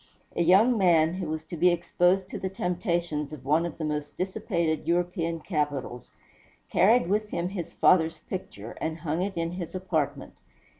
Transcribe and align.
A 0.35 0.41
young 0.41 0.79
man, 0.79 1.13
who 1.13 1.27
was 1.27 1.45
to 1.45 1.55
be 1.55 1.69
exposed 1.69 2.27
to 2.29 2.39
the 2.39 2.49
temptations 2.49 3.31
of 3.33 3.45
one 3.45 3.67
of 3.67 3.77
the 3.77 3.85
most 3.85 4.17
dissipated 4.17 4.87
European 4.87 5.39
capitals, 5.41 6.15
carried 6.71 7.05
with 7.07 7.29
him 7.29 7.49
his 7.49 7.75
father's 7.75 8.17
picture, 8.17 8.71
and 8.81 9.01
hung 9.01 9.21
it 9.21 9.37
in 9.37 9.51
his 9.51 9.75
apartment. 9.75 10.33